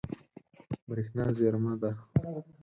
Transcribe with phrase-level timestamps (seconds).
[0.87, 1.91] برېښنا زیرمه ده.